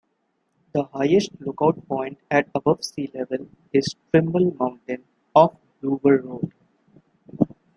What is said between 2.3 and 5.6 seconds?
at above sea level, is Trimble Mountain, off